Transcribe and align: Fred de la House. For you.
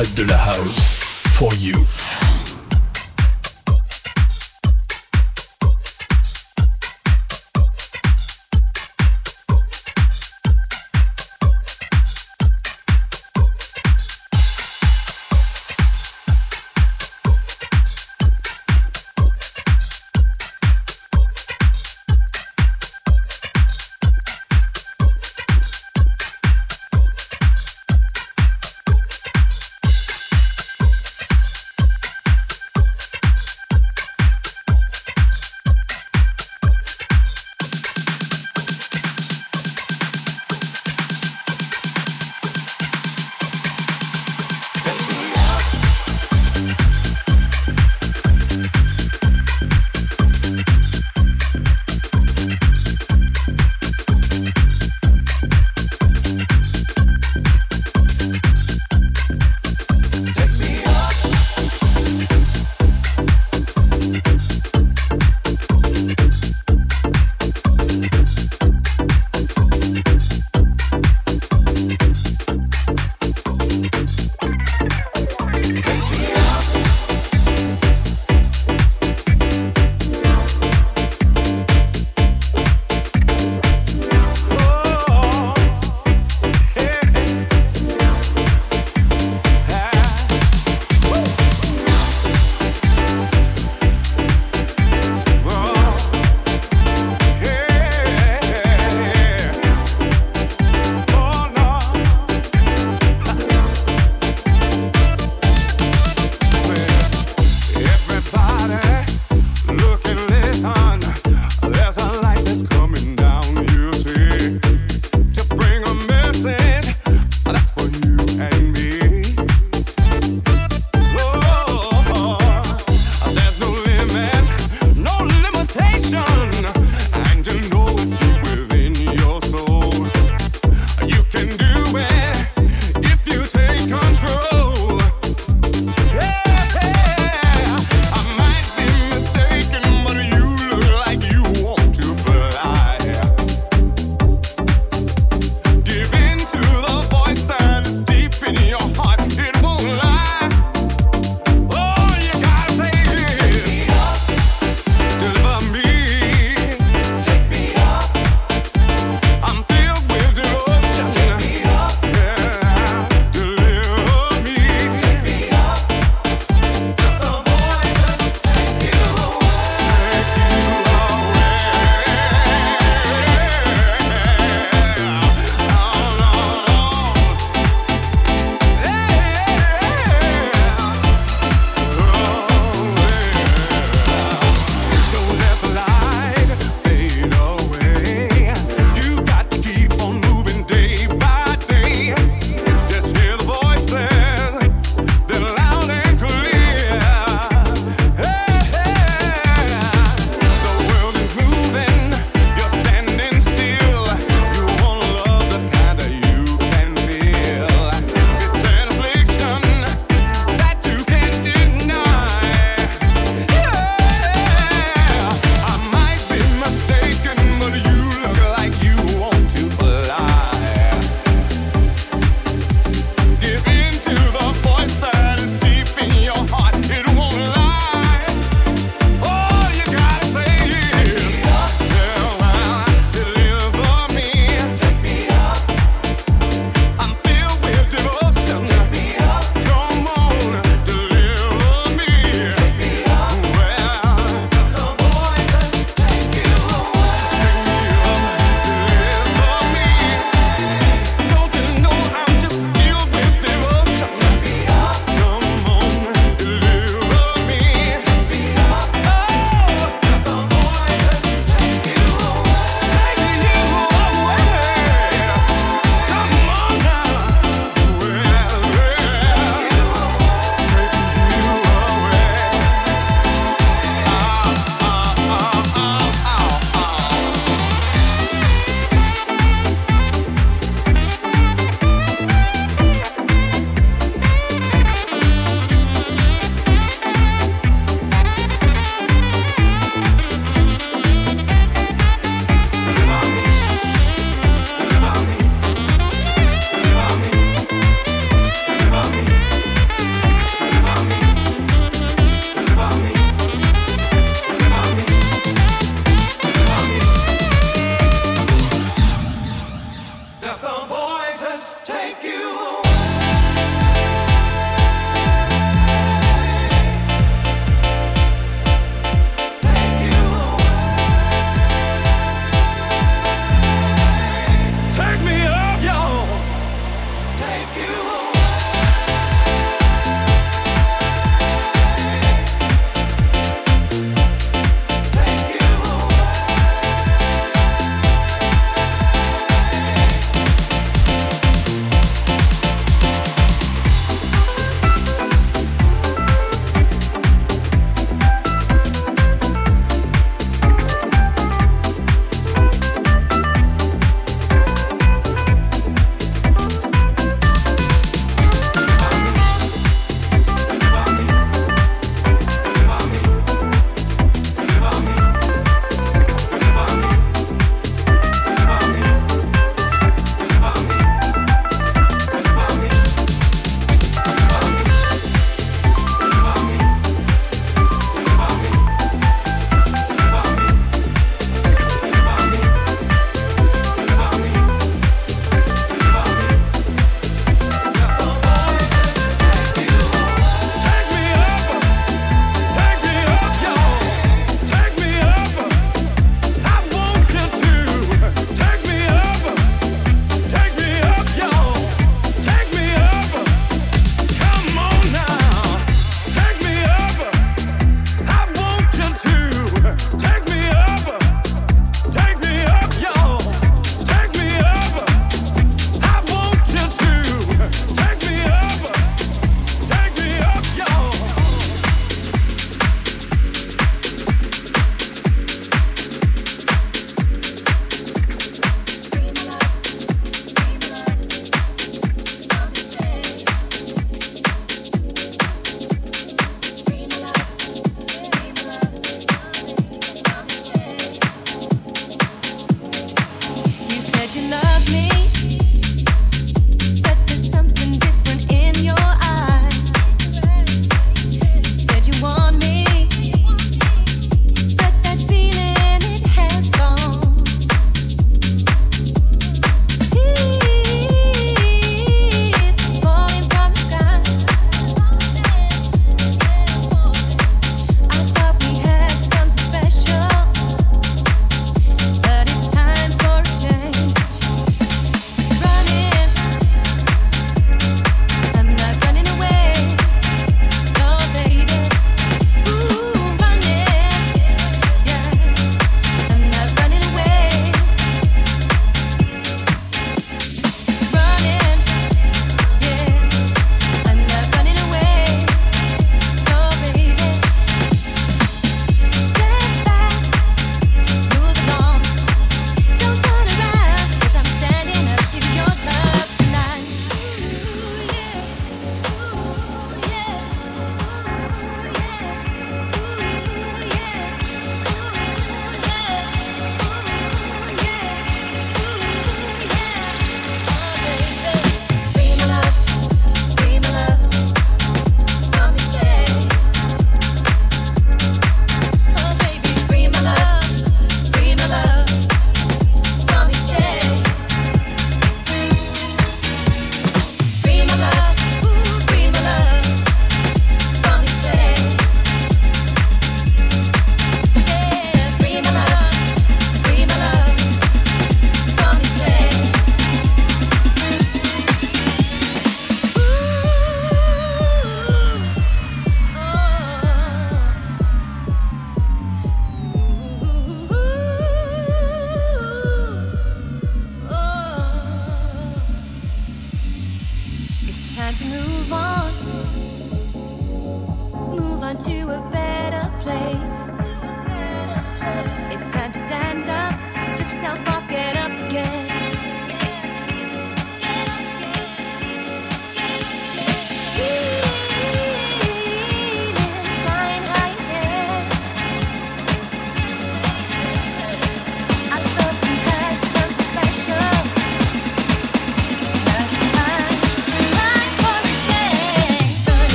Fred 0.00 0.14
de 0.14 0.24
la 0.24 0.38
House. 0.38 0.94
For 1.34 1.52
you. 1.56 2.29